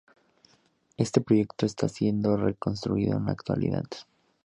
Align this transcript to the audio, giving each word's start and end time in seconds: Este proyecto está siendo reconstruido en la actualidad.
Este 0.97 1.21
proyecto 1.21 1.67
está 1.67 1.87
siendo 1.87 2.35
reconstruido 2.35 3.19
en 3.19 3.25
la 3.27 3.33
actualidad. 3.33 3.85